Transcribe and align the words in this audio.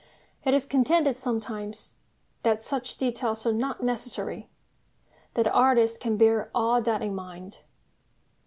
It 0.43 0.55
is 0.55 0.65
contended 0.65 1.15
sometimes 1.15 1.93
that 2.41 2.63
such 2.63 2.97
details 2.97 3.45
are 3.45 3.53
not 3.53 3.83
necessary, 3.83 4.49
that 5.35 5.43
the 5.43 5.51
artist 5.51 5.99
can 5.99 6.17
bear 6.17 6.49
all 6.55 6.81
that 6.81 7.03
in 7.03 7.13
mind. 7.13 7.59